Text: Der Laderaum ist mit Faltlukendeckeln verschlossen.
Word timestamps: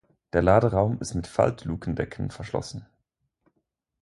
Der 0.33 0.41
Laderaum 0.41 0.97
ist 0.99 1.13
mit 1.13 1.27
Faltlukendeckeln 1.27 2.31
verschlossen. 2.31 2.87